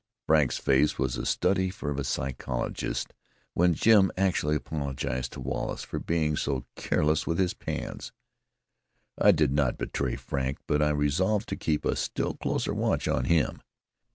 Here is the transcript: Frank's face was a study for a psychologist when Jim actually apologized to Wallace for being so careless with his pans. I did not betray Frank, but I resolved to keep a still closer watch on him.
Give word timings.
Frank's 0.25 0.57
face 0.57 0.97
was 0.97 1.15
a 1.15 1.27
study 1.27 1.69
for 1.69 1.91
a 1.93 2.03
psychologist 2.03 3.13
when 3.53 3.75
Jim 3.75 4.09
actually 4.17 4.55
apologized 4.55 5.33
to 5.33 5.39
Wallace 5.39 5.83
for 5.83 5.99
being 5.99 6.35
so 6.35 6.65
careless 6.75 7.27
with 7.27 7.37
his 7.37 7.53
pans. 7.53 8.11
I 9.19 9.31
did 9.31 9.51
not 9.51 9.77
betray 9.77 10.15
Frank, 10.15 10.57
but 10.65 10.81
I 10.81 10.89
resolved 10.89 11.47
to 11.49 11.55
keep 11.55 11.85
a 11.85 11.95
still 11.95 12.33
closer 12.33 12.73
watch 12.73 13.07
on 13.07 13.25
him. 13.25 13.61